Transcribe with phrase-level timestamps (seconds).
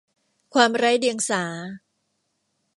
[0.53, 1.43] ความไร้เดียงสา